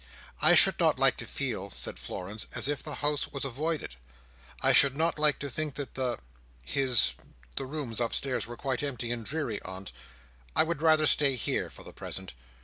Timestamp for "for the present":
11.69-12.33